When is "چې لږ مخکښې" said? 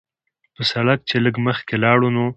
1.09-1.77